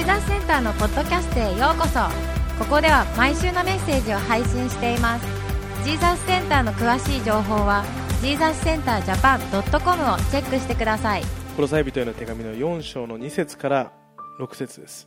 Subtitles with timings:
[0.00, 2.00] ーザスセンターのポッドキャストへようこそ。
[2.58, 5.26] ここでは毎週のメッセージを配信しています。
[5.84, 7.84] ジーザスセンターの詳しい情報は
[8.22, 9.60] ジーザスセンタージャパン .com
[10.12, 11.22] をチェックしてください。
[11.54, 13.92] コロサイ人への手紙の4章の2節から
[14.40, 15.06] 6節です。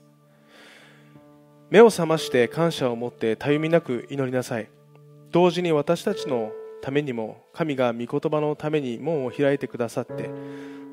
[1.71, 4.69] 目を覚まして感謝を持ってたゆみなく祈りなさい。
[5.31, 6.51] 同時に私たちの
[6.83, 10.29] ためにも神が御言葉のために門を開いてくださって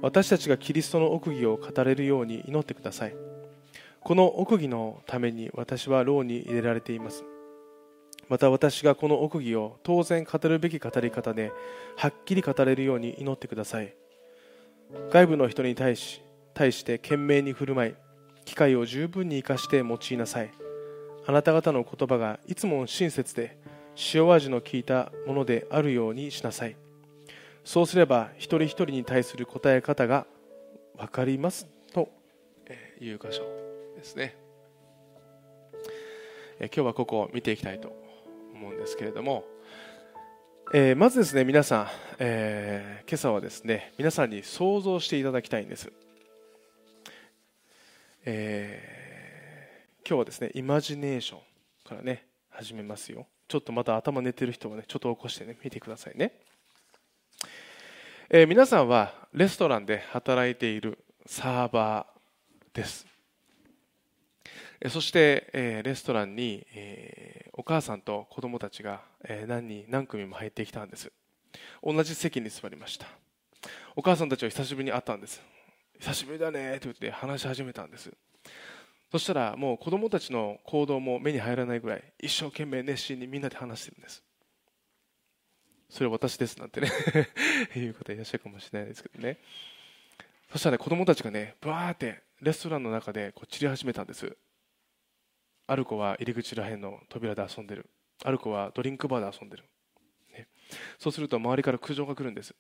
[0.01, 3.14] 私たちがキリストの奥義を語れるように祈ってください。
[4.03, 7.25] この奥義のために私は牢に入れられています。
[8.29, 11.53] また私がこの奥義を当然語るべき語り方で
[11.96, 13.95] はっきり語れるように祈ってください。
[15.11, 16.23] 外部の人に対し
[16.54, 17.95] 対して懸命に振る舞い
[18.45, 20.51] 機会を十分に生かして用いなさい。
[21.26, 23.59] あなた方の言葉がいつも親切で
[24.14, 26.76] 塩味の効いたものであるようにしなさい。
[27.64, 30.26] そうすれば一人一人に対する答え方が
[30.96, 31.67] 分かります。
[31.93, 32.09] と
[33.01, 33.70] いう箇所。
[34.00, 34.34] ですね。
[36.59, 37.95] 今日はここを見ていきたいと
[38.55, 39.45] 思うんですけれども、
[40.75, 41.87] えー、まずですね皆さん、
[42.19, 45.91] えー、今朝はですね皆さんに想像していただきたいんです、
[48.27, 51.41] えー、今日はですねイマジネーション
[51.87, 53.27] からね始めますよ。
[53.48, 56.33] ちょっとまた頭寝てる人はねちょっと起こしてね見てくださいね、
[58.31, 63.09] え、皆さんはレストランで働いているサーバーです。
[64.89, 66.67] そして、レストランに、
[67.53, 69.03] お母さんと子供たちが、
[69.47, 71.12] 何人何組も入ってきたんです。
[71.83, 73.06] 同じ席に座りました。
[73.97, 75.42] お母さんたちは久しぶりに会ったんです。
[75.98, 78.11] 久しぶりだねと言って話し始めたんです。
[79.12, 84.22] そしたらもう子供たちの行動も目に入らないぐらい一生懸命熱心にみんなで話してるんです。
[85.91, 86.89] それは私ですなんてね。
[87.77, 89.39] いう方いらっしゃるかもしれないですけどね。
[90.53, 94.37] そしたら、ね、子供たちがねバーってレストランの中でこう散り始めたんです。
[95.71, 97.89] ある子は入り口らへんの扉で遊んでる。
[98.25, 99.63] ある子はドリンクバーで遊んでる、
[100.33, 100.49] ね、
[100.99, 102.53] そうすると周りから苦情が来るんです。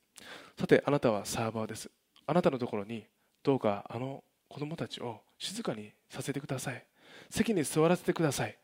[0.56, 1.90] さてあなたはサーバーです。
[2.24, 3.04] あなたのところに
[3.42, 6.86] どうかあの子供たちを静かにさせてください。
[7.30, 8.56] 席に座らせてください。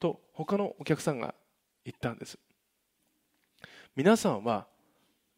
[0.00, 1.34] と他のお客さんが
[1.84, 2.38] 言ったんです。
[3.94, 4.66] 皆さんは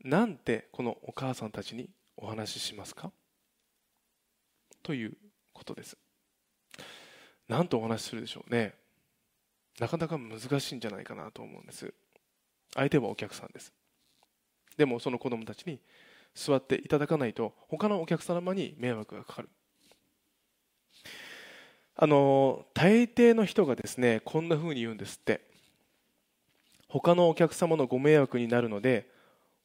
[0.04, 3.10] 何てこのお母さんたちにお話ししますか？
[4.84, 5.16] という
[5.52, 5.96] ことです。
[7.48, 8.74] 何とお話しするでしょうね。
[9.78, 11.92] なかなか難しいんじゃないかなと思うんです。
[12.74, 13.72] 相手はお客さんです。
[14.76, 15.80] でもその子供たちに
[16.34, 19.48] 座っていただかないと他のお客様に迷惑がかかる。
[21.96, 25.40] あの大抵の人がですねこんなふうに言うんですって。
[26.88, 29.10] 他のお客様のご迷惑になるので、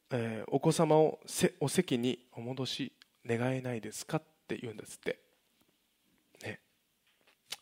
[0.10, 1.20] えー、お子様を
[1.60, 2.92] お席にお戻し
[3.24, 5.29] 願えないですかって言うんですって。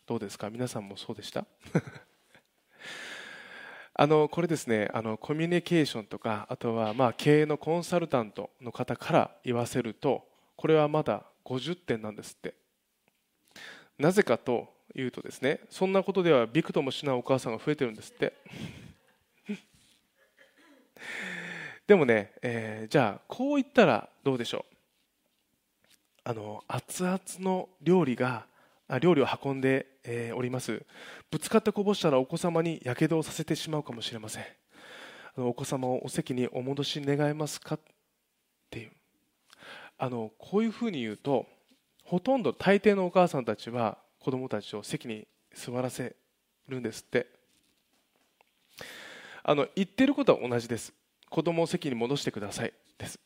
[0.08, 0.48] どうですか？
[0.48, 1.44] 皆さんもそうでした？
[3.92, 10.26] あのこれですねあのコミュニケーションとかあとはまあ経営のコンサルタントの方から言わせると
[10.56, 12.54] これはまだ50点なんですって。
[13.98, 18.32] なぜかというとですねそんなことではびくともしないお母さんが増えてるんですって。
[21.86, 24.74] でもね、えー、じゃあこう言ったらどうでしょう？
[26.24, 28.46] あの熱々の料理が
[29.00, 30.84] 料理を運んで、えおります。
[31.30, 34.44] ぶつかってこぼしたらお子様にやけどをさせてしまうかもしれません。
[35.36, 37.80] あのお子様をお席にお戻し願えますかっ
[38.70, 38.90] ていう。
[39.98, 41.46] あのこういうふうに言うと
[42.04, 46.16] ほとんど大抵のお母さんたちは子供たちを席に座らせ
[46.68, 47.26] るんですって。
[49.42, 50.94] あの言ってることは同じです。
[51.30, 53.20] 子供を席に戻してくださいです、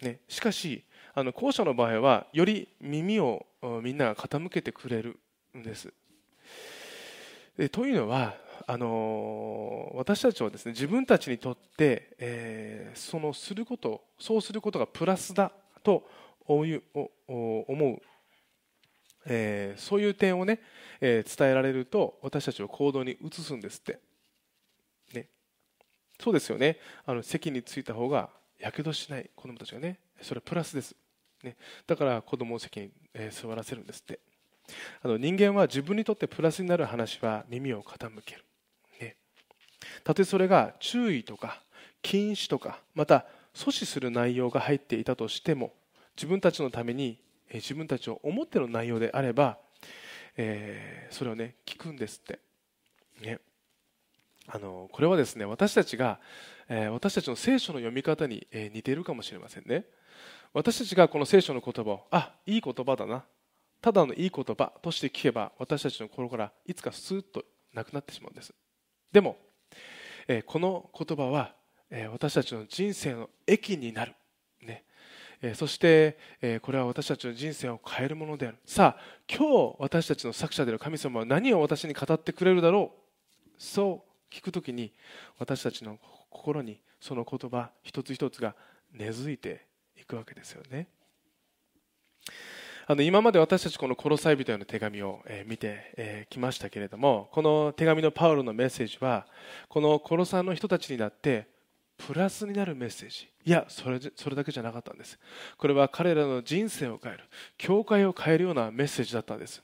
[0.00, 0.84] ね、しかし
[1.18, 3.46] あの後者の場合はより耳を
[3.82, 5.18] みんなが傾けてくれる
[5.56, 5.90] んです。
[7.56, 8.34] でというのは
[8.66, 16.06] あの私たちはですね自分たちにとって、えー、そのすることそうすることがプラスだと
[16.46, 16.82] 思う、
[19.24, 20.60] えー、そういう点をね、
[21.00, 24.00] えー、伝えられると私たちを行動に移すんですって、
[25.14, 25.28] ね、
[26.20, 26.78] そうですよね。
[27.06, 28.28] あの席に着いた方が
[28.58, 30.94] やけどしない子どもたちがねそれプラスです。
[31.42, 31.56] ね、
[31.86, 34.20] だから子供を席に、え、座らせるんですって。
[35.02, 38.44] あの人間は自分にとってプラスになる話は耳を傾ける、
[39.00, 39.16] ね、
[40.04, 41.62] たとえそれが注意とか
[42.02, 45.72] 禁止とかまた阻止する内容が入っていたとしても
[46.16, 49.58] 自分たちのために、え、自分たちを思っての内容であれば、
[50.36, 52.40] えー、それをね聞くんですって、
[53.20, 53.38] ね、
[54.48, 56.20] あのこれはですね私たちが、
[56.68, 59.84] えー、私たちの聖書の読み方に、え似ているかもしれませんね。
[60.52, 63.24] 私たちがこの聖書の言葉をあいい言葉だな。
[63.80, 68.54] ただのいい言葉として聞けば私たちの心からいつかスーッとなくなってしまうんです
[69.12, 69.36] でも、
[70.26, 71.54] えー、この言葉は、
[71.90, 74.14] え、私たちの人生の益になる、
[74.62, 74.84] ね。
[75.40, 78.58] え、そして、えこれは私たちの人生を変えるものである。
[78.66, 83.52] さあ今日私たちの作者である神様は何を私に語ってくれるだろう。
[83.56, 84.92] そう聞くときに
[85.38, 85.98] 私たちの
[86.30, 88.54] 心にその言葉一つ一つが
[88.92, 89.66] 根付いて
[90.00, 90.88] いくわけですよね。
[92.88, 99.26] あの今まで私たちこの「コロサイ人への手紙」を、見てき、えー、ましたけれどもこの手紙のパウロのメッセージは
[99.68, 101.48] このコロサの人たちになって
[101.98, 103.28] プラスになるメッセージ。
[103.44, 105.18] いやそれそれだけじゃなかったんです。
[105.56, 107.24] これは彼らの人生を変える
[107.58, 109.62] 教会を変えるようなメッセージだったんです。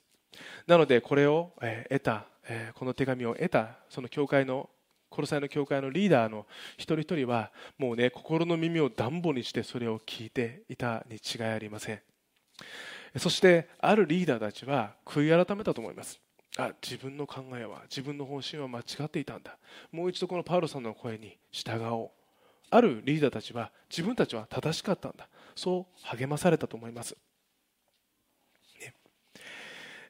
[0.66, 1.52] なのでこれを、
[1.88, 4.68] 得た、えこの手紙を得たその教会の
[5.12, 12.00] コロサイの教会のリーダーの一人一人はもうね心の耳を暖房にしてそれを聞いていたに違いありません。
[13.18, 16.18] そしてあるリーダーたちは悔い改めたと思います。
[16.56, 19.58] あ自分の考えは自分の方針は間違っていたんだ。
[19.90, 22.10] もう一度このパウロさんの声に従おう。
[22.70, 25.28] あるリーダーたちは自分たちは正しかったんだ。
[25.54, 27.16] そう励まされたと思います。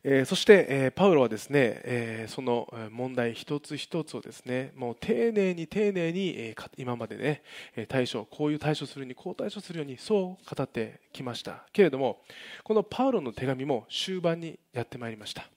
[0.05, 7.43] えー、そして、えー、パウロはですね、えー、その問題一つ一つをですねもう丁寧に丁寧に、えー、今までね
[7.89, 11.65] 対処こういう対処するにこう対処するようにそう語ってきました。
[11.73, 12.21] けれども
[12.65, 15.49] このパウロの手紙も終盤にやってまいりました。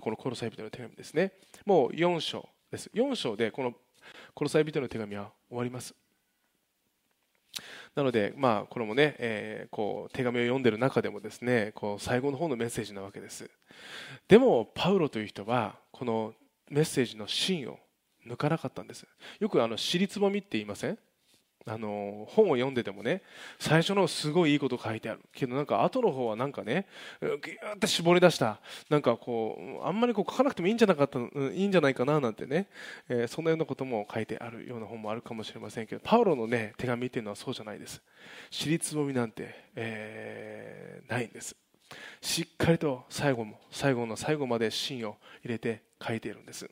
[0.00, 1.32] このコロサイ人の手紙ですね。
[1.64, 2.90] もう4章です。
[2.94, 3.74] 4章でこの
[4.34, 5.94] コロサイ人の手紙は終わります。
[7.94, 13.50] なので、まあ、これもね、えー、こう手紙を読んでる中でもですねこう最後の方のメッセージなわけです。
[14.28, 16.34] でもパウロという人はこの
[16.70, 17.78] メッセージの芯を
[18.26, 19.06] 抜かなかったんです。
[19.40, 20.98] よくあの尻つぼみって言いません？
[21.68, 23.22] あの本を読んでてもね
[23.58, 25.20] 最初のすごいいいこと書いてある。
[25.32, 26.86] けどなんか後の方はなんかね
[27.20, 28.60] ギューって絞り出した。
[28.88, 31.22] なんかこうあんまりこう書かなくてもいいんじゃなかったい
[31.56, 32.68] いんじゃないかななんてね、
[33.08, 38.02] えー、そんなようなことも書いてあるような本もあるかもしれませんけどパウロのね手紙っていうのはそうじゃないです。
[38.50, 41.54] 尻つぼみなんて、えー、ないんです。
[42.20, 46.68] しっかりと最後も最後の最後まで芯を入れて書いているんです、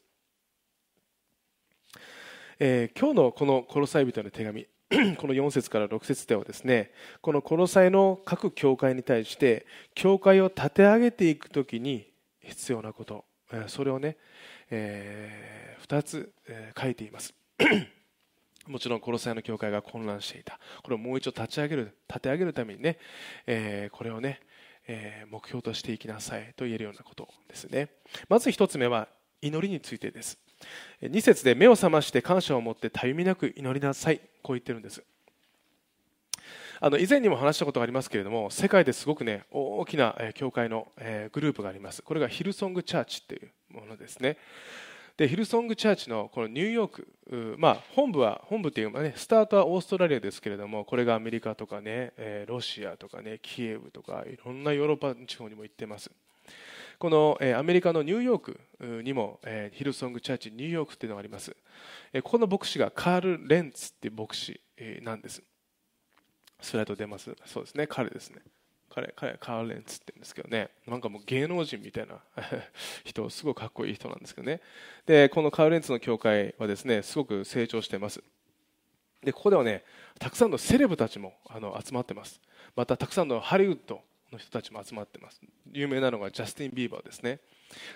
[2.59, 4.67] えー、今日のこの「コロサイ人の手紙」
[5.19, 12.09] この4節から6節ではですねこのコロサイの各教会に対して教会を立て上げていくときに
[12.41, 13.25] 必要なこと
[13.69, 14.17] それをね、
[14.71, 17.35] えー、2つ、えー、書いています。
[18.67, 20.59] もちろんコロサイの教会が混乱していた。
[20.83, 22.99] これをもう一度立ち上げる立て上げるためにね、
[23.47, 24.41] えー、これをね、
[24.89, 27.91] え、目標としていきなさいと言えるようなことですね。
[28.29, 29.09] まず1つ目は
[29.41, 30.39] 祈りについてです。
[31.03, 34.21] 2節で目を覚まして感謝を持ってたゆみなく祈りなさい。
[34.43, 35.03] こう言ってるんです。
[36.79, 40.89] あの以前にも話したことがありますけれども世界ですごくね大きな教会の
[41.33, 42.03] グループがあります。
[42.03, 44.37] これがヒルソングチャーチっていうものですね。
[45.17, 52.13] でヒルソングチャーチのこのニューヨーク、まあ、本部は本部っていうかねスタートはオーストラリアですけれどもこれがアメリカとかね
[52.47, 56.11] ロシアとかねキエフとかいろんなヨーロッパ地方にも行ってます。
[56.99, 61.57] この、えアメリカのニューヨークにも、えヒルソングチャーチニューヨークっていうのがあります、
[62.13, 64.61] えここの牧師がカール・レンツっていう牧師、
[65.03, 65.43] なんです。
[66.61, 67.35] スライド出ます。
[67.47, 67.87] そうですね。
[67.87, 68.43] 彼ですね。
[68.91, 70.71] 彼彼カール・レンツって言うんですけどね。
[70.87, 72.21] なんかもう芸能人みたいな
[73.05, 74.61] 人すごくかっこいい人なんですけどね。
[75.07, 78.23] でこのカール・レンツの教会はですねすごく成長しています。
[79.23, 79.85] でここではね
[80.19, 82.41] たくさんのセレブたちもあの集まってます。
[82.75, 84.03] またたくさんのハリウッド
[84.33, 85.41] の人たちも集まってます。
[85.73, 87.41] 有名なのがジャスティン・ビーバーですね。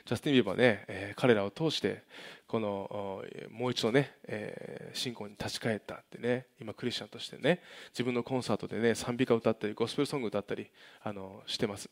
[0.04, 2.02] ジャスティン・ビーバーね、えー、彼らを通して
[2.46, 7.60] このもう一度ね、えー、信仰に立ち返ったってね今クリスチャンとしてね
[7.92, 10.68] 自分のコンサートでね賛美歌歌ったりゴスペルソング歌ったり
[11.02, 11.88] あのしてます。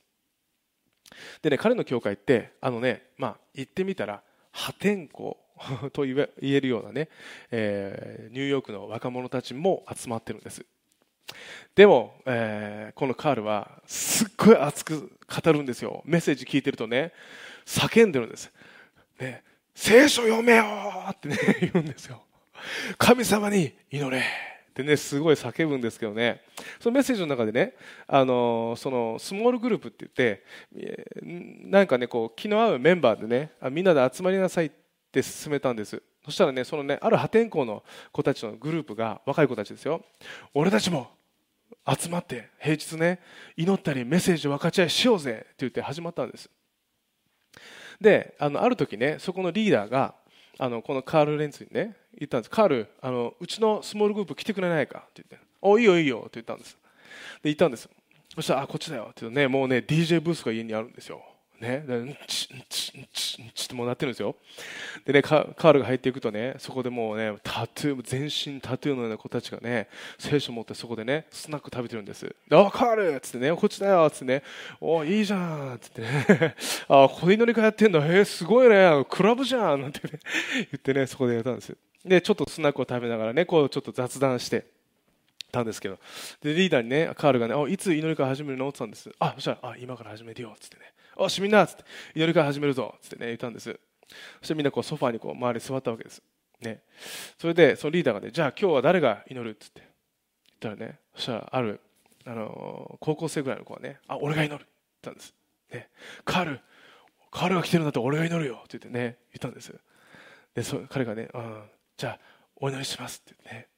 [1.43, 5.37] でね彼の教会ってあのねまあ言ってみたら破天荒
[5.91, 7.09] と言えるようなね、
[7.51, 10.65] えー、ニューヨークの若者たちも集まってるんです。
[11.75, 16.03] でも、えー、このカールはすっごい熱く語るんですよ。
[16.05, 17.13] メッセージ聞いてるとね
[17.67, 18.51] 叫んでるんです、
[19.21, 19.45] ね、
[19.75, 20.65] 聖書読めよ
[21.11, 21.37] ってね
[21.73, 22.23] 言うんですよ。
[22.99, 24.21] 神様に祈れ。
[24.21, 24.23] っ
[24.79, 26.43] てねすごい叫ぶんですけどね。
[26.79, 27.75] そのメッセージの中でね
[28.07, 34.71] あのそのスモールグループって言ってなんかねこう気の合うメンバーでねみんなで集まりなさいっ
[35.11, 36.01] て勧めたんです。
[36.25, 37.83] そしたらねそのねある破天荒の
[38.13, 40.05] 子たちのグループが若い子たちですよ。
[40.55, 41.18] 俺たちも
[41.87, 43.21] 集まって平日ね
[43.57, 46.51] 祈ったりメッセージを分かち合いしようぜって言って始まったんです。
[48.01, 50.15] であのある時ねそこのリーダーが
[50.59, 52.51] あのこのカール・レンツにね言ったんです。
[52.51, 55.47] カールあのうちのスモールグループ来てくれないかって言って。
[55.61, 56.75] おいいよいいよって言ったんです。
[56.75, 56.79] で
[57.45, 57.89] 言ったんです。
[58.35, 61.23] そしたらあこっちだよって言うとねもうね DJ ブースが家にあるんですよ。
[61.61, 64.37] ね、でチンチンチンチンってもうなってるんですよ
[65.05, 69.89] でねカールが入っていくとねそこでもうねタトゥー全身タトゥーのような子たちがね
[70.19, 74.43] 聖書を持ってそこでねスナック食べてるんです「あカール!」っつってね「こっちだよ!」っつってね
[74.81, 76.55] 「おいいじゃん!」っつってね
[76.89, 80.21] 「あここで祈り会やってんだへえすごいねクラブじゃん!」なんてね
[80.55, 84.65] 言ってねそこでやったんですでちょっとスナックを食べながらねこうちょっと雑談して
[85.51, 85.99] たんですけど
[86.43, 90.83] でリーダーにねカールがね「いつ祈り会始めるの?」って言ったんですあそしたら「あ今から始めてよ」っつってね
[91.19, 91.85] おしみんなっつって
[92.15, 93.79] 祈り会始めるぞっつってね言ったんです。
[94.41, 96.23] そしてみんなこうソファーにこう周り座ったわけです。
[96.61, 96.83] ね。
[97.39, 99.55] それでそのリーダーがねじゃあ今日は誰が祈る？
[99.55, 99.83] っつって
[100.61, 101.81] 言ったらねそしたらある
[102.25, 104.63] あの高校生ぐらいの子はねあ俺が祈る。
[104.63, 104.71] って
[105.03, 105.35] 言ったんです。
[105.73, 105.89] ね。
[106.25, 106.61] カール
[107.31, 108.61] カールが来てるんだったら俺が祈るよ。
[108.65, 109.75] って言ってね言ったんです。
[110.55, 111.63] でそ彼がね、うん、
[111.97, 112.19] じゃあ
[112.57, 113.23] お祈りします。
[113.25, 113.69] って言ってね。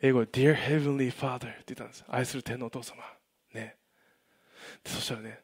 [0.00, 2.04] 英語で Dear Heavenly Father って言ったんです。
[2.08, 3.02] 愛する天のお父様。
[3.54, 3.76] ね。
[4.84, 5.40] そしたらね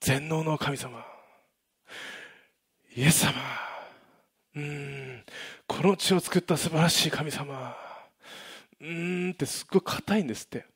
[0.00, 1.04] 全能の神様。
[2.94, 3.32] イエス様。
[4.54, 5.24] うん。
[5.66, 7.76] この地を作った素晴らしい神様。
[8.80, 10.66] うーんってすっごい硬いんですって。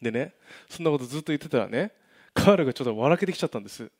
[0.00, 0.34] でね
[0.68, 1.92] そんなことずっと言ってたらね
[2.32, 3.90] カールがちょっと笑けてきちゃったんです。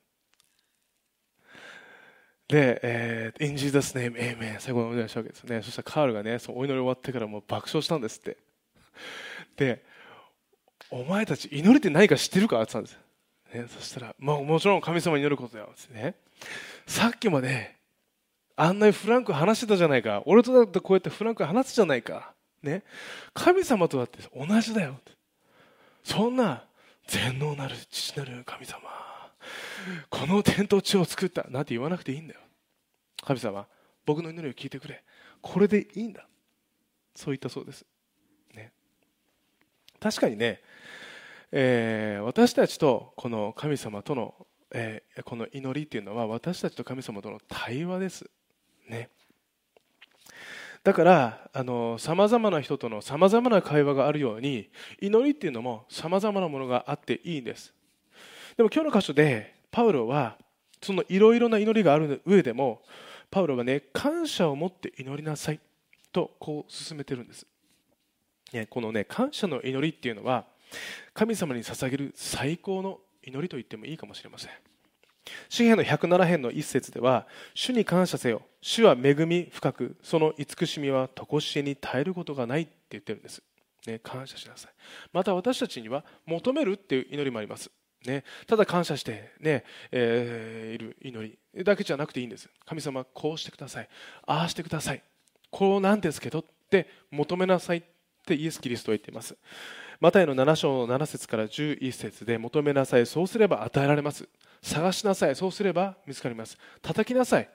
[2.49, 4.59] で、えー、In Jesus' name, Amen.
[4.59, 5.63] 最後のお祈りしたわけですね。
[5.63, 8.39] そしたらカールがねそのお祈り終わってからもう爆笑したんですって。
[9.57, 9.85] で
[10.91, 13.10] お前たち祈りって何か知ってるかって言ったんです。
[13.53, 16.15] ね、そしたら、まあ、もちろん神様に祈ることだよってね。
[16.87, 17.77] さっきまで
[18.57, 20.23] あんなにフランク話してたじゃないか。
[20.27, 22.83] 俺とだってこうやってフランク話すじゃないか、ね、
[23.35, 24.97] 神様とだって同じだよ
[26.05, 26.65] そんな
[27.07, 28.81] 全能なる父なる神様。
[30.11, 31.45] この天と地を作った。
[31.51, 32.41] なんて言わなくていいんだよ。
[33.23, 33.67] 神様
[34.05, 35.03] 僕の祈りを聞いてくれ。
[35.41, 36.27] これでいいんだ。
[37.15, 37.85] そう言ったそうです、
[38.55, 38.73] ね、
[40.01, 40.61] 確かにね
[41.53, 44.35] えー、私たちとこの神様との、
[44.73, 48.31] えー、この祈りっていうのは私たちと神様との対話です。
[48.89, 49.11] ね。
[50.83, 51.51] だから
[51.99, 57.75] さまざまな人とのさまざまな会話があるように祈りっていうのもさまざまなものがあっていいんです
[58.57, 60.39] でも今日の箇所でパウロは
[60.83, 62.81] そのいろいろな祈りがある上でも
[63.31, 65.61] パウロはね感謝を持って祈りなさい
[66.13, 67.47] とこう進めてるんです、
[68.53, 70.47] ね、このね感謝の祈りっていうのは
[71.13, 74.51] 神様に捧げる最高の祈りと言ってもいいかもしれません。
[75.49, 78.43] 詩篇の107編の一節では主に感謝せよ。
[78.61, 83.43] 主は恵み深くその慈しみは常しえに耐えることがないって言ってるんです、
[83.87, 84.73] ね、感謝しなさい。
[85.13, 87.71] また私たちには求めるっていう祈りもあります。
[88.07, 89.63] ね、ただ感謝してね、
[89.93, 91.65] えー、いる祈り。
[91.65, 92.49] だけじゃなくていいんです。
[92.65, 93.89] 神様こうしてください。
[94.27, 95.03] ああしてください。
[95.51, 97.83] こうなんですけどって求めなさいっ
[98.25, 99.37] てイエス・キリストは言っています。
[100.01, 104.27] マタイの7章の7節から11節で求めなさいそうすれば与えられます。
[104.63, 106.57] 探しなさいそうすれば見つかります。
[106.81, 107.49] 叩きなさい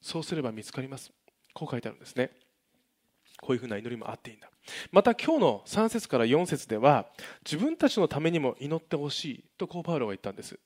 [0.00, 1.10] そうすれば見つかります。
[1.52, 2.30] こう書いてあるんですね。
[3.40, 4.48] こういうふうな祈りもあっていいんだ。
[4.92, 7.06] また今日の3節から4節では
[7.44, 10.56] 自分たちのためにも祈ってほしいとこうパウロは言ったんです。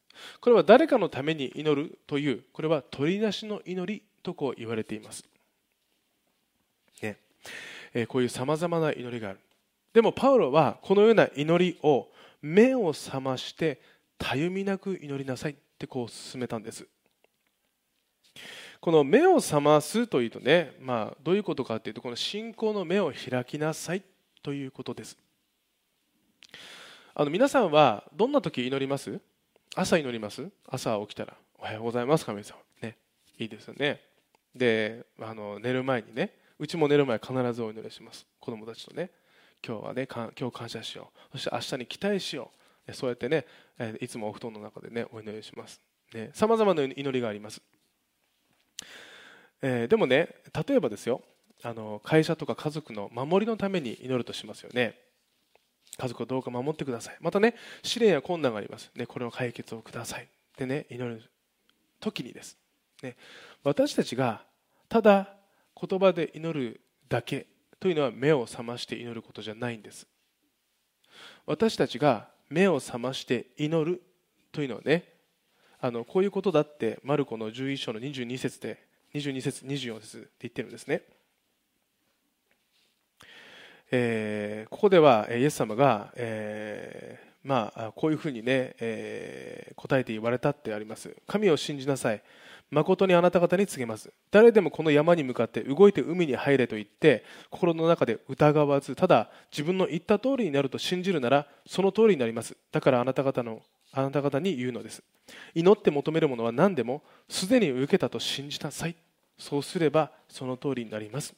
[0.40, 5.24] これは誰かのために祈るというこれは取り出しの祈りとこう言われています、
[7.00, 7.16] ね。
[7.94, 9.40] え、こういうさまざまな祈りがある。
[9.92, 12.08] でもパウロはこのような祈りを
[12.40, 13.80] 目を覚まして
[14.18, 16.86] たゆみなく祈りなさいってこう進めたんです。
[18.80, 24.02] この目を覚ますというとね、まあ、どういうことかというとこの信仰の目を開きなさい
[24.42, 25.16] ということです。
[27.14, 29.20] あの皆さんはどんな時祈ります？
[29.76, 30.50] 朝祈ります？
[30.68, 32.58] 朝起きたらおはようございます神様。
[32.80, 32.96] ね
[33.38, 34.00] いいですよね。
[34.54, 38.26] であの寝る前にねうちも寝る前必ずお祈りします。
[38.40, 39.10] 子供たちとね。
[39.66, 41.38] 今日はね今日感謝しよう。
[41.38, 42.50] そして明日に期待しよ
[42.88, 42.92] う。
[42.92, 43.46] そうやってね
[44.00, 45.80] いつもお布団の中でねお祈りします。
[46.34, 47.62] さまざまな祈りがあります、
[49.62, 50.28] えー、でもね
[50.66, 51.22] 例えばですよ。
[51.62, 54.98] あの会社とか家族の守りのために祈るとしますよね。
[55.96, 57.16] 家族をどうか守ってください。
[57.20, 57.54] またね
[57.84, 60.24] 試練や困難があります、ね、これを解決をください。
[60.24, 60.26] っ
[60.56, 61.22] てね祈る
[62.00, 62.58] 時にです、
[63.02, 63.16] ね、
[63.62, 64.42] 私たちが
[64.88, 65.28] ただ
[65.80, 67.46] 言葉で祈るだけ。
[67.82, 70.06] というのは目を覚まして祈ることじゃないんです。
[71.46, 74.00] 私たちが目を覚まして祈る
[74.52, 75.02] というのはね
[75.80, 78.78] あのこういうことだってマルコの11章の22節で
[79.14, 81.02] 22節24節で言ってるんですね、
[83.90, 91.16] えー、ここではイエス様が、えー、まあ、こういうふうにね、えー、答えて言われたってあります。
[91.26, 92.22] 神を信じなさい。
[92.72, 94.10] 誠にあなた方に告げます。
[94.30, 102.56] 誰でもこの山に向かって動いて海に入れと言って心の中で疑わずただ自分の言った通りになると信じるならその通りになります。
[102.72, 103.60] だからあなた方の
[103.92, 105.02] あなた方に言うのです。
[105.54, 108.96] 祈って求めるものは何でもすでに受けたと信じなさい。
[109.36, 111.34] そうすればその通りになります。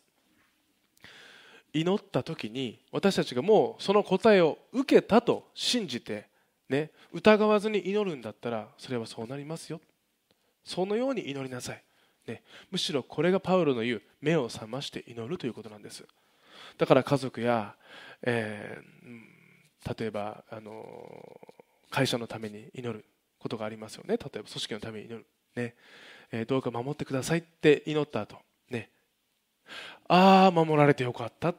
[1.73, 6.29] 祈った時に私たちがもうその答えを受けたと信じて、
[6.69, 9.81] ね、疑わずに祈るんだったらそれはそうなりますよ。
[10.65, 11.85] そのように祈りなさい、
[12.27, 16.05] ね、むしろこれがパウロの言う目を覚まして祈るということなんです。
[16.79, 17.75] だから家族や、
[18.23, 21.41] えー、例えばあの
[21.91, 23.05] 会社のために祈る
[23.39, 24.17] ことがありますよね。
[24.17, 25.75] 例えば組織のために祈る、ね。
[26.33, 28.39] えー、どうか守ってくださいって祈った後。
[28.71, 28.91] ね。
[30.09, 31.55] ああ守られてよかった。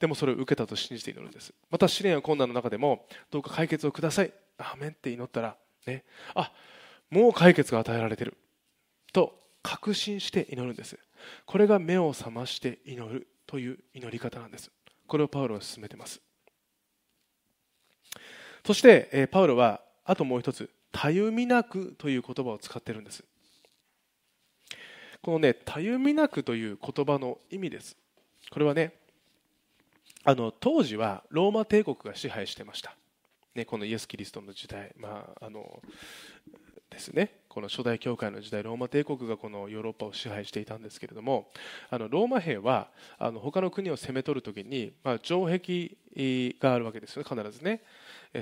[0.00, 1.52] でもそれを受けたと信じて祈るんです。
[1.70, 4.32] また試練や困難の中でもどうか解決をください。
[4.56, 6.04] アーメンって祈ったらね。
[6.34, 6.50] あ
[7.10, 8.36] もう解決が与えられている。
[9.12, 10.98] と確信して祈るんです。
[11.46, 14.70] これが目を覚まして祈るという祈り方なんです。
[15.06, 16.20] これをパウロは進めています。
[18.64, 23.24] そして、えパウロはあともう一つたゆみなくという言葉を使ってるんです。
[25.22, 27.96] このねたゆみなくという言葉の意味です。
[28.50, 28.94] これはね
[30.24, 32.96] あの当時はローマ帝国が支配してました、
[33.54, 35.82] ね、このイエス・キリストの時代、まあ、あの
[36.90, 37.38] ですね。
[37.48, 41.50] この初代教会の時代ローマ帝国がこのヨーロッパを支配していたんですけれども
[41.90, 45.96] あのローマ兵はあの他の国を攻め取るときに、まあ、城壁
[46.60, 47.42] があるわけですよね。
[47.42, 47.82] 必ずね。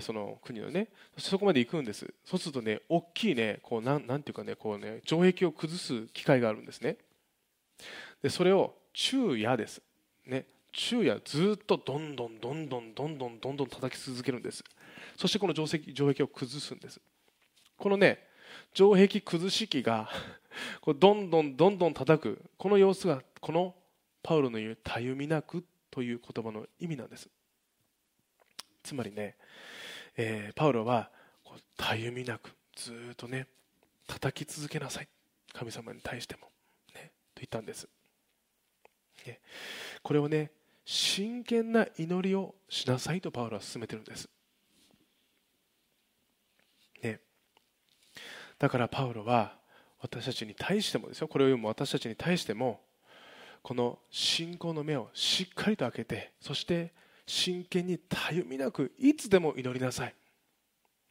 [0.01, 0.89] その国のね。
[1.17, 2.13] そこまで行くんです。
[2.25, 6.97] そうするとね大きいねこうなんなんていうかねこうね城壁を崩す機会があるんですね。
[8.23, 9.81] でそれを昼夜です。
[10.27, 10.47] ね。
[10.73, 14.63] 昼夜ずっとどんどんどんどんどんどんどんどん叩き続けるんです。
[15.17, 17.01] そしてこの城壁城壁を崩すんです。
[17.79, 18.27] このね
[18.75, 20.11] 城壁崩し機が
[20.81, 22.45] こうどんどんどんどん叩く。
[22.57, 23.75] この様子がこの
[24.23, 27.29] パウロの言う「たゆみなく」という言葉の意味なんです。
[28.83, 29.37] つまりね、
[30.17, 31.11] えー、パウロは
[31.77, 33.47] たゆみなくずっとね
[34.07, 35.09] 叩き続けなさい。
[35.57, 36.51] 神様に対しても、
[36.95, 37.89] ね、と言ったんです、
[39.27, 39.41] ね、
[40.03, 40.51] これをね
[40.85, 44.29] 真剣な祈りをしなさいとパウロは進めてるんです。
[47.03, 47.21] ね、
[48.59, 49.55] だからパウロは
[50.01, 52.81] 私たちに対してもですよこれを読む私たちに対しても
[53.63, 56.93] この信仰の目をしっかりと開けてそして
[57.27, 60.15] 真剣にたゆみなくいつでも祈りなさい、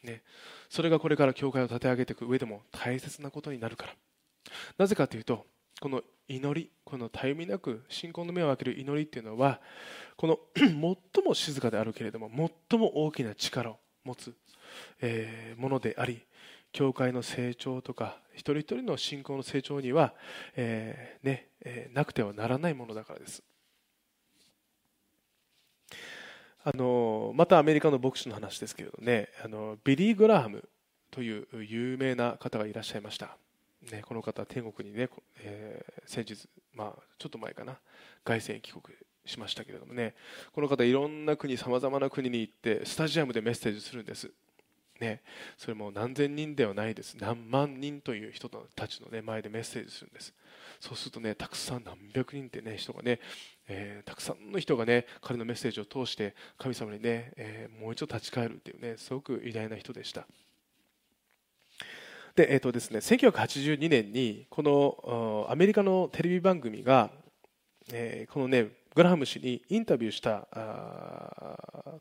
[0.03, 0.21] ね、
[0.69, 3.93] それがこれから教会を立て上げていく上でも大切なことになるから。
[4.77, 5.45] なぜかというと
[5.81, 9.59] この祈りこのたゆみなく信仰の目を開ける祈りっていうのは
[10.15, 10.71] この 最
[11.25, 12.29] も静かであるけれども
[12.69, 14.33] 最も大きな力を持つ、
[15.01, 16.21] えー、ものであり
[16.75, 20.13] 教会の成長とか一人一人の信仰の成長には、
[20.57, 23.41] えー、ねえー、なくてはならないものだからです。
[26.65, 29.29] あのまたアメリカの牧師の話ですけれどね。
[29.41, 30.67] あのビリー・グラハム
[31.11, 33.37] という有名な方がいらっしゃいました。
[33.89, 35.07] ね、この方は天国にね、
[35.39, 37.77] えー、先日、まあ、ちょっと前かな。
[38.25, 38.83] 凱旋帰国
[39.25, 40.13] しましたけれどもね。
[40.51, 44.29] この方いろんな国さまざまな国に行ってスタジアムでメッセージするんです、
[44.99, 45.21] ね、
[45.57, 47.15] それも何千人ではないです。
[47.19, 50.33] 何万人という人たちの、ね、前でメッセージするんです。
[50.79, 53.19] そうするとねたくさん何百人ってね人がね、
[53.67, 60.27] えー、たくさんの人がね彼のメッセージを通して神様にね、えー、もう一度立ち返るっていうねすごく偉大な人でした。
[62.35, 67.09] で、えーとですね、1982年にこのアメリカのテレビ番組が、
[67.93, 70.47] えー、このねグラハム氏にインタビューした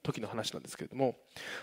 [0.05, 1.17] 時の話なんですけれども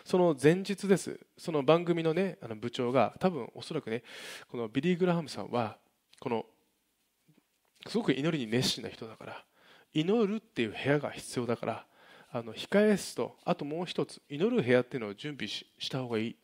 [0.03, 1.19] その前日です。
[1.37, 4.03] その番組の,、ね、あの部長が多分おそらくね
[4.49, 5.77] このビリー・グラハムさんは
[6.19, 6.45] この
[7.87, 9.45] すごく祈りに熱心な人だから
[9.93, 11.85] 祈るっていう部屋が必要だから
[12.29, 16.35] あの控え室とあともう一つ祈る部屋っていうのを準備した方がいい、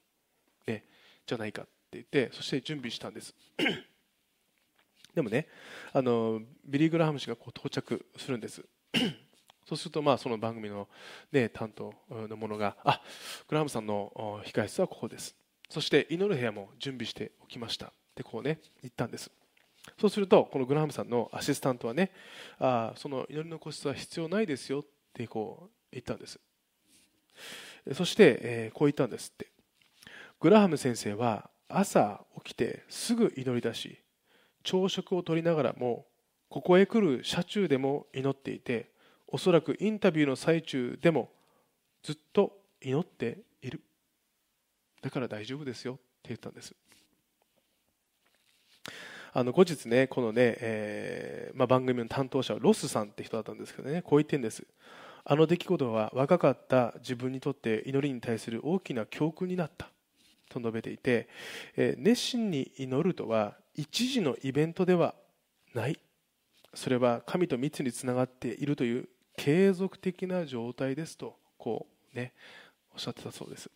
[0.66, 0.86] ね、
[1.26, 3.36] じゃないかって言ってそして準備したんです。
[5.14, 5.48] でもね
[5.94, 8.64] あのビリー・グラハム氏がこう到着するんです。
[9.68, 10.88] そうするとまあその番組の、
[11.32, 13.02] ね、担当の者があ
[13.48, 15.36] グラハムさんの控え室はここです。
[15.70, 17.88] そして祈る部屋も準備しておきました。
[17.88, 19.30] ってこうね言ったんです。
[20.00, 22.12] そうするとこのグラハムさんのアシスタントはね
[22.60, 26.40] あその祈りの個室は必要ないですよってこう言ったんです。
[27.94, 29.48] そして、え、こう言ったんですって。
[30.40, 33.98] グラハム先生は朝起きてすぐ祈り出し
[34.64, 36.06] 朝食をとりながらも
[36.50, 38.90] ここへ来る車中でも祈っていて
[39.28, 41.30] おそらくインタビューの最中でも
[42.04, 43.82] ずっと祈っている。
[45.02, 46.74] だから大丈夫ですよって言ったんです。
[49.34, 54.66] あの後日ねこのね、えーまあ、番組の担当者はロスさんって人だったんですけどねこう言ってんです。
[55.26, 59.90] あの出来事は若かった自分にとって祈りに対する大きな教訓になった
[60.50, 61.28] と述べていて、
[61.76, 65.14] え熱心に祈るとは一時のイベントでは
[65.74, 66.00] ない。
[66.78, 72.34] それは神と密につながっているという継続的な状態ですとこうね
[72.94, 73.72] おっしゃってたそうです。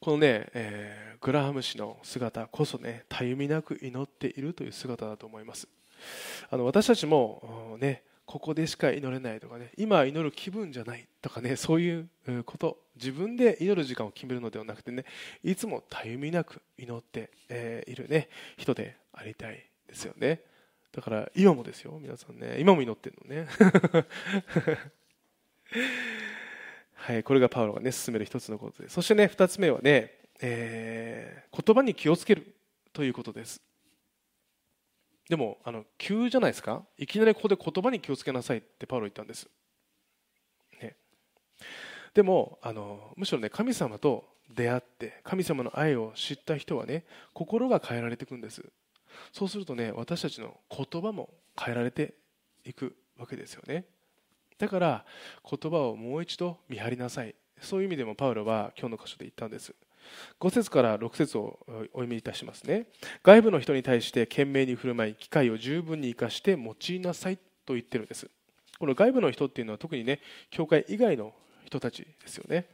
[0.00, 5.66] このね、えー、グラハム氏の姿こそねたゆみなく祈っているという姿だと思います。
[6.50, 12.08] あの私たちもねここでしか祈れないとかね今祈る気分じゃないとかねそういう
[12.44, 15.06] こと自分で祈る時間を決めるのではなくてね
[15.42, 20.49] いつもたゆみなく祈って、え、いるね人でありたいですよね。
[20.92, 22.56] だから今もですよ皆さんね。
[22.58, 23.46] 今も祈ってるのね。
[26.94, 28.88] はいこれがパウロがね進める一つのことで。
[28.88, 32.54] そしてね二つ目はね、えー、言葉に気をつける
[32.92, 33.62] ということです。
[35.28, 36.84] でもあの急じゃないですか？
[36.98, 39.48] いきなりここで言葉に気をつけなさいってパウロ言ったんです、
[40.82, 40.96] ね、
[42.14, 48.64] でもあのむしろね神様と出会って神様の愛を知った人はね心が変えられていくんです。
[49.32, 52.14] そうするとね私たちの言葉も変えられて
[52.64, 53.84] いくわけですよね。
[54.58, 55.04] だから
[55.48, 57.34] 言葉をもう一度見張りなさい。
[57.60, 59.74] そういう意味でもパウロは今日の箇所で言ったんです。
[60.40, 62.86] 5節から6節をお読みいたしますね。
[63.22, 68.28] 外部の人に対して懸命に振る舞い機会を十分に生かして用いなさいと言ってるんです。
[68.78, 71.34] この外部の人っていうのは特にね教会以外の
[71.66, 72.66] 人たちですよね。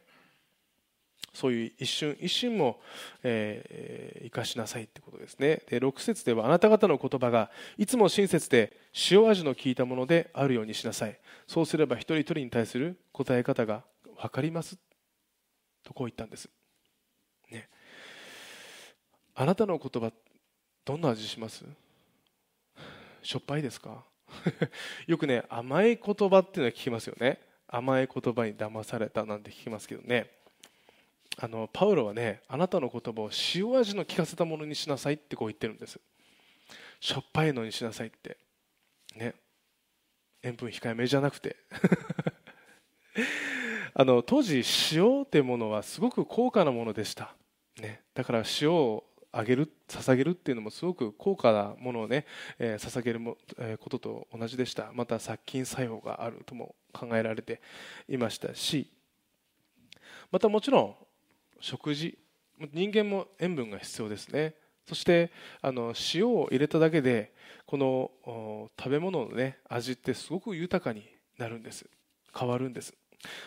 [1.36, 2.80] そういう一瞬一瞬も、
[3.22, 5.62] えー、生かしなさいってことですね。
[5.68, 8.72] で6節ではあなた方の言葉がいつも親切で
[9.10, 11.18] 塩味の効いたものであるようにしなさい。
[11.46, 13.84] そうすれば一人一人に対する答え方が
[14.16, 14.78] 分かります？
[15.84, 16.48] とこう言ったんです。
[17.50, 17.68] ね、
[19.34, 20.10] あなたの言葉
[20.84, 21.64] どんな味します？
[23.22, 24.04] しょっぱいですか？
[25.06, 27.40] よくね甘い言葉っていうのは聞きますよね。
[27.68, 30.30] 甘い言葉に騙されたなんて聞きますけどね。
[31.38, 36.00] あのパウロはねあなたの言葉を塩味の効かせたものにしなさいってこう言ってるんです。
[37.00, 38.38] しょっぱいのにしなさいって。
[39.14, 39.34] ね。
[40.42, 41.56] 塩分控えめじゃなくて。
[43.94, 47.34] あの当時塩というものはすごく高価なものでした、
[47.80, 52.26] ね、だから塩をあげる捧げるっていうのもすごく高価なものをね、
[52.58, 54.90] えー、捧げるも、えー、ことと同じでした。
[54.92, 57.62] また殺菌作用があるとも考えられて
[58.08, 58.92] いましたし。
[60.30, 60.96] またもちろん
[61.60, 62.18] 食事。
[62.72, 64.54] 人間も塩分が必要ですね。
[64.86, 67.32] そしてあの塩を入れただけで
[67.66, 71.04] この食べ物の、ね、味ってすごく豊かに
[71.38, 71.86] なるんです。
[72.38, 72.94] 変わるんです。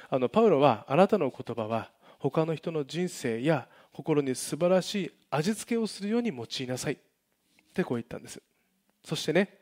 [0.09, 6.93] あのパウロはあなたの言葉は他の人の人生や心に素晴らしい味付けをするように用いなさい。
[6.93, 6.97] っ
[7.73, 8.41] てこう言ったんです。
[9.03, 9.57] そしてね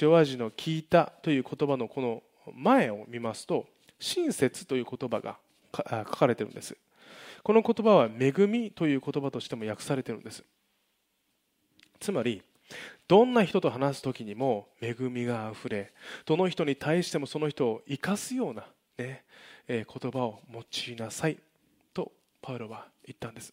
[0.00, 2.22] 塩味の効いたという言葉のこの
[2.54, 3.66] 前を見ますと
[3.98, 5.36] 親切という言葉が
[5.72, 6.76] 書かれてるんです。
[7.44, 10.42] この言葉は恵みという言葉としても訳されてるんです。
[12.00, 12.42] つまり
[13.06, 15.92] どんな人と話す時にも恵みがあふれ
[16.24, 18.64] どの人に対してもその人を生かすような
[18.96, 19.24] ね
[19.68, 21.36] え、言葉を用いなさい
[21.92, 23.52] とパウロは言ったんです。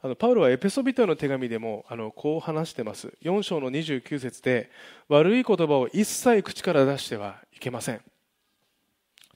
[0.00, 3.12] あのパウロはエペソビトへの手紙でもあのこう話してます。
[3.22, 4.70] 4章の29節で
[5.08, 8.00] 悪い言葉を一切口から出してはいけません。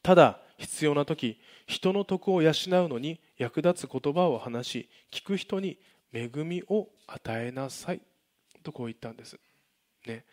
[0.01, 2.53] ただ必要な時人の徳を養う
[2.89, 5.79] のに役立つ言葉を話し聞く人に
[6.13, 8.01] 恵みを与えなさい。
[8.63, 9.39] とこう言ったんです、
[10.07, 10.25] ね、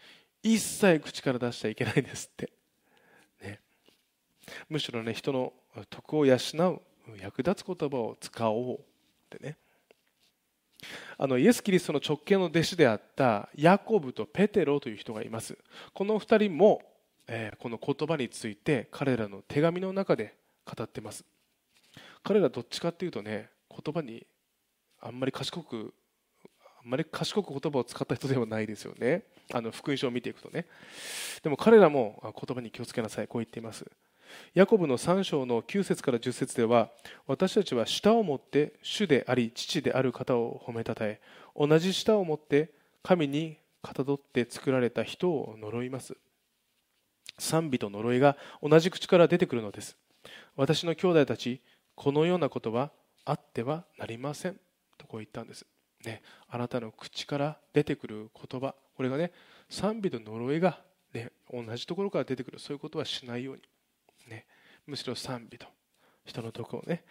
[0.42, 2.52] 一切口から出しちゃいけないですって。
[3.42, 3.60] ね。
[4.68, 5.54] むしろね人の
[5.90, 6.82] 徳を養う
[7.22, 8.80] 役立つ言葉を使おうっ
[9.30, 9.58] てね。
[11.18, 15.58] あのイエス・キリストの直系の弟子であったヤコブとペテロという人がいます。
[15.94, 16.82] この2人も、
[17.60, 20.36] この言葉について彼らの手紙の中で
[20.66, 21.26] 語ってます。
[22.24, 24.26] 彼らどっちかっていうとね言葉に
[25.02, 25.94] あんまり賢く
[26.84, 29.24] あんまり賢く言葉を使った人ではないですよね。
[29.54, 30.66] あの福音書を見ていくとね。
[31.44, 33.28] でも彼らも言葉に気をつけなさい。
[33.28, 33.86] こう言っています。
[34.54, 36.90] ヤコブの3章の9節から10節では
[37.28, 41.22] 私たちは舌を持って主であり父である方を褒めたたえ
[41.56, 42.72] 同じ舌を持って
[43.04, 46.18] 神にかたどって作られた人を呪います。
[47.38, 49.98] 賛美と呪いが同じ口から出てくるのです。
[50.56, 51.62] 私の兄弟たち
[51.96, 52.92] このようなことは
[53.26, 54.60] あってはなりません。
[54.98, 55.66] とこう言ったんです、
[56.06, 58.76] ね、あなたの口から出てくる言葉。
[58.96, 59.32] これがね
[59.70, 60.80] 賛美と呪いが、
[61.14, 62.60] ね、同じところから出てくる。
[62.60, 63.62] そういうことはしないように。
[64.28, 64.46] ね、
[64.88, 65.68] むしろ賛美と
[66.26, 67.04] 人の徳をね、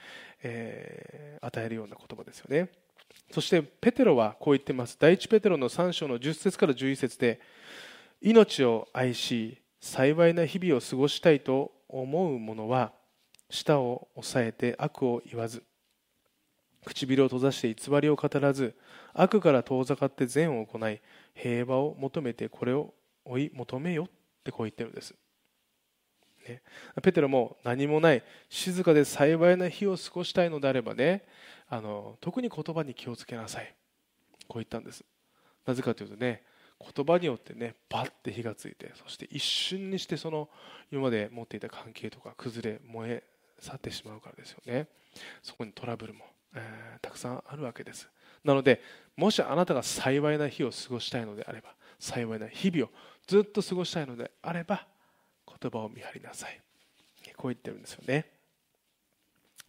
[0.42, 2.70] えー、与えるような言葉ですよね。
[3.31, 4.96] そしてペテロはこう言ってます。
[4.98, 7.40] 第一ペテロの3章の10節から11節で
[8.20, 12.92] 命を愛し幸いな日々を過ごしたいと思う者は
[13.51, 15.62] 舌を押さえて悪を言わず
[16.87, 18.75] 唇を閉ざして偽りを語らず
[19.12, 21.03] 悪から遠ざかって善を行い
[21.35, 22.94] 平和を求めてこれを
[23.27, 24.07] 追い求めよっ
[24.42, 25.14] てこう言ってるんです、
[26.49, 26.62] ね、
[27.03, 31.25] ペテロも何もない静かで幸いな日を過ごしたいのであればね
[31.68, 33.75] あの特に言葉に気をつけなさい。
[34.49, 35.05] こう言ったんです。
[35.66, 36.42] なぜかというとね
[36.81, 40.49] 言葉によってねバッて火がついてそして一瞬にしてその
[40.93, 43.23] 今まで持っていた関係とか崩れ燃え
[43.59, 44.89] 去ってしまうからですよね。
[45.43, 48.09] そこにトラブルも、えー、たくさんあるわけです。
[48.45, 48.83] なので
[49.17, 52.91] もしあなたが幸いな日を過ごしたいのであれば幸いな日々を
[53.27, 54.87] ずっと過ごしたいのであれば
[55.61, 56.61] 言葉を見張りなさい。
[57.37, 58.27] こう言ってるんですよね。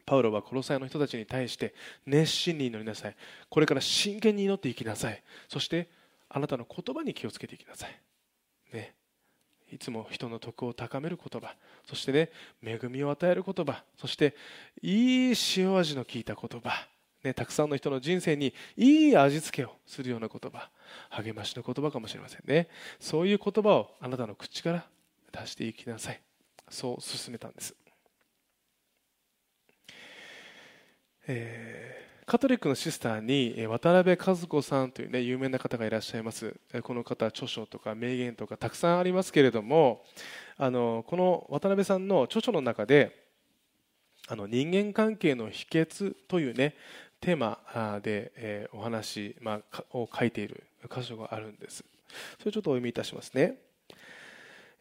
[0.05, 1.73] パウロはコロサイの人たちに対して
[2.05, 3.15] 熱心に祈りなさい。
[3.49, 5.23] これから真剣に祈っていきなさい。
[5.47, 5.89] そして
[6.35, 8.93] あなたの言葉に気をつけていきなさい、ね、
[9.71, 11.55] いつも人の徳を高める言葉。
[11.87, 12.29] そしてね
[12.61, 13.83] 恵みを与える言葉。
[13.97, 14.35] そして
[14.81, 16.87] いい塩味の効いた言葉。
[17.23, 20.69] ね、たくさんの人の人生にいい味付けをするような言葉。
[21.09, 22.67] 励ましの言葉かもしれませんね。
[22.99, 24.85] そういう言葉をあなたの口から
[25.31, 26.21] 出していきなさい。
[26.69, 27.75] そう進めたんです、
[31.27, 36.55] えー、カトリックのシスターに渡辺和子さんという、ね、有名な方がいらっしゃいます。
[36.81, 40.03] この方著書とか名言とかたくさんありますけれども
[40.57, 43.15] あのこの渡辺さんの著書の中で
[44.27, 46.73] あの人間関係の秘訣というね
[47.21, 47.59] テーマ
[48.01, 49.61] で、えお話、ま、
[49.91, 51.85] を書いている箇所があるんです。
[52.39, 53.59] それちょっとお読みいたしますね、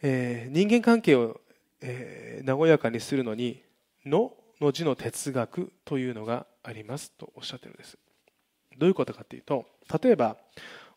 [0.01, 1.43] えー、人間関係を、
[1.83, 3.63] えー、和やかにするのに
[4.07, 7.97] 「の」の字の哲学というのがありますとおっしゃってるんです。
[8.77, 9.67] どういうことかというと
[10.03, 10.37] 例えば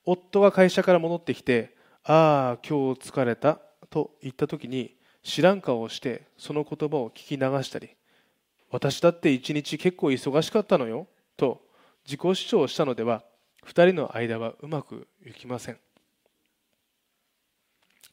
[0.06, 3.60] 夫が会社から戻ってきて「ああ今日疲れた」
[3.92, 7.90] と言った時に知らん顔をしてその言葉を聞き流したり
[8.72, 11.62] 「私だって一日結構忙しかったのよ」と
[12.06, 13.24] 自己主張したのでは
[13.66, 15.80] 2人の間はうまくいきません。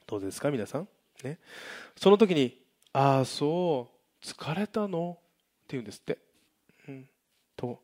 [0.07, 0.89] どうですか皆さん、
[1.23, 1.39] ね、
[1.97, 2.61] その時に
[2.93, 3.91] 「ああそ
[4.23, 5.19] う疲れたの?」
[5.65, 6.19] って言うんですって、
[7.65, 7.81] と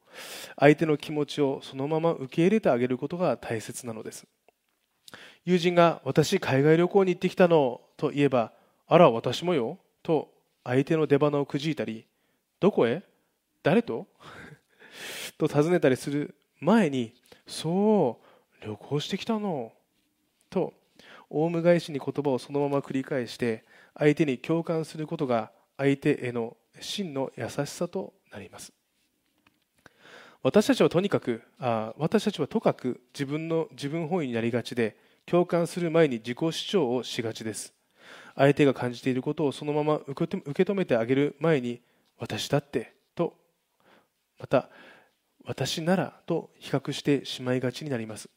[0.56, 4.26] 相手の気持ちをそのまま受け入れてあげることが大切なのです
[5.44, 8.52] 友人が「私海外旅行に行ってきたの」と言えば
[8.86, 10.32] 「あら私もよ」と
[10.64, 12.06] 相手の出花をくじいたり
[12.60, 13.02] 「どこへ
[13.62, 14.06] 誰と?
[15.38, 17.14] 」と尋ねたりする前に
[17.46, 18.20] そ
[18.60, 19.72] う旅行してきたの
[20.50, 20.74] と
[21.30, 23.64] オウム返しに言葉をそのまま繰り返して
[23.96, 28.72] 相手に共感することが相手への真の優しさとなります
[30.42, 37.74] 私たちはとにかくあ私たちはとかく自分の自分本位になりがちで共感する前に自己主張をしがちです。
[38.34, 41.82] 相手が感じていることをそのまま受け止めてあげる前に
[42.18, 43.34] 私だってと
[44.38, 44.70] また
[45.44, 48.30] 私ならと比較してしまいがちになります。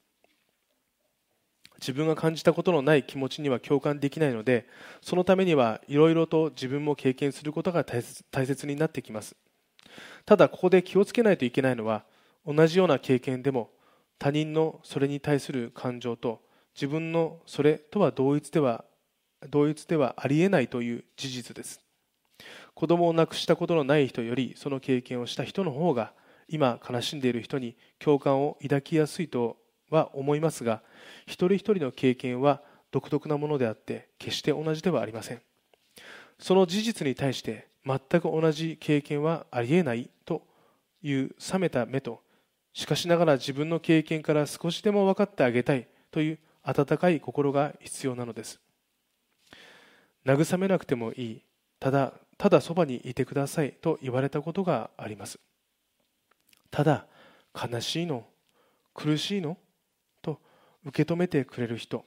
[1.80, 4.68] 自分が感じたことのない気持ちには共感できないので
[5.02, 9.36] そのためにはいろいろと自分も経験することが大切になってきます。
[10.26, 12.06] ただここで気をつけないといけないのは
[12.46, 13.70] 同じような経験でも
[14.20, 16.42] 他人のそれに対する感情と
[16.76, 18.86] 自分のそれとは同一では
[19.50, 21.82] 同一ではありえないという事実です。
[22.74, 26.14] 子供を亡くしたことのない人よりその経験をした人の方が
[26.48, 29.58] 今悲しんでいる人に共感を抱きやすいと
[29.90, 30.82] は思いますが
[31.26, 35.42] 一人一人の経験は独特なものであって決して同じではありません。
[36.40, 40.46] その事実に対して全く同じ経験はありえないと
[41.02, 42.22] いう冷めた目と
[42.74, 48.60] しかしながら自分の経験から少しでも分かってあげたいという温かい心が必要なのです。
[50.26, 51.42] 慰めなくてもいい。
[51.80, 55.40] ただただそばにいてくださいと言われたことがあります。
[56.72, 57.06] ただ
[57.54, 58.26] 悲しいの
[58.94, 59.58] 苦しいの
[60.22, 60.40] と
[60.86, 62.06] 受け止めてくれる人。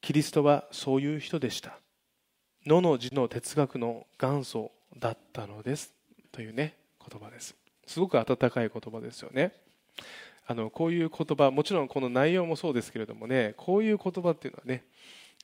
[0.00, 1.78] キリストはそういう人でした。
[2.66, 5.92] のの字の哲学の元祖だったのです。
[6.32, 6.76] というね
[7.10, 7.54] 言葉です。
[7.86, 9.52] すごく温かい言葉ですよね。
[10.46, 14.84] あのこういう言葉もちろんこの内容もそうですけれどもねこういう言葉っていうのはね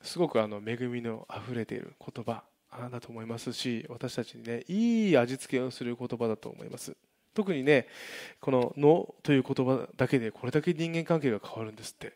[0.01, 2.43] すごくあの恵みのあふれている言葉
[2.91, 6.95] だと思いますし私たちにねいい味付けをする言葉だと思います。
[7.35, 7.87] 特にね
[8.39, 12.13] この「の」という言葉だけでこれだけ人間関係が変わるんですって、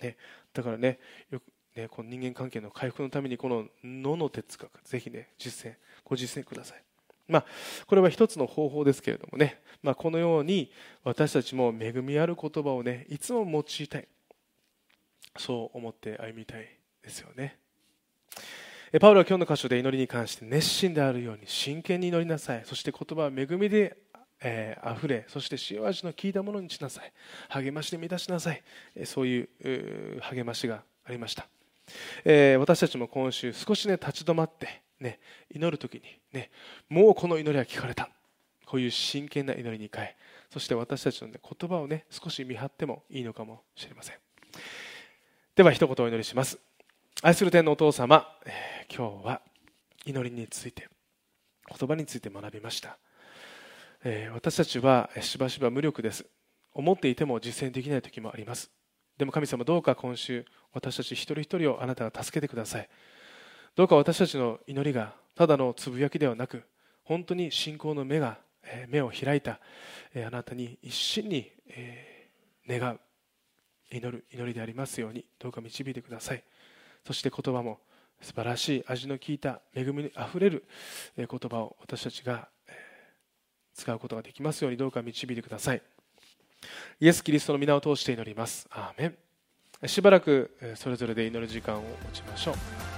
[0.00, 0.16] ね、
[0.54, 0.98] だからね
[1.30, 1.44] よく
[1.80, 6.82] ねこの人間関係の回復のためにこの「の」の哲学ぜひね実践ご実践ください。
[7.28, 7.44] まあ、
[7.86, 10.72] これは一つの方法ですけれどもね、まあ、このように
[11.04, 14.08] 私たちも恵みある言葉をねいつも用いたい。
[15.38, 16.68] そう思って歩みたい
[17.02, 17.56] ですよね、
[19.00, 22.62] パウロは今日の箇所で祈りに関して熱心であるように真剣に祈りなさい。
[22.64, 23.96] そして言葉は恵みで
[24.42, 27.12] えー、溢れそして塩味の効いたものにしなさい。
[27.50, 28.62] 励ましで満たしなさい、
[28.96, 31.46] え、そういう励ましがありました、
[32.24, 35.18] えー、私たちも今週少しね立ち止まって、ね、
[35.54, 36.50] 祈る時に、ね、
[36.88, 38.10] もうこの祈りは聞かれた。
[38.66, 40.16] こういう真剣な祈りに変え
[40.48, 44.16] そして私たちの、ね、言葉をね少し見張ってもいいのかもしれません。
[45.56, 46.58] では一言お祈りします。
[47.22, 49.40] 愛する天のお父様、えー、今日は
[50.06, 50.88] 祈りについて
[51.68, 52.96] 言葉について学びました、
[54.04, 56.24] えー、私たちはしばしば無力です。
[56.72, 58.70] 思っていても実践できない時もあります。
[59.20, 62.88] でも神様どうか今週私たち一人一人をあなたが助けてください。
[63.76, 66.62] どうか私たちの祈りがただのつぶやきではなく
[67.04, 68.38] 本当に信仰の目が
[68.88, 69.60] 目を開いた
[70.16, 71.52] あなたに一心に
[72.66, 72.98] 願う
[73.94, 76.42] 祈る祈りでありますようにどうか導いてください。
[77.06, 77.78] そして言葉も
[78.22, 80.64] 素晴らしい味の効いた恵みにあふれる
[81.18, 82.48] 言葉を私たちが
[83.74, 85.82] 使うことができますようにどうか導いてください。
[87.00, 88.66] イエス・キリストの皆を通して祈ります。
[88.70, 89.88] アーメン。
[89.88, 92.89] しばらくそれぞれで祈る時間を持ちましょう。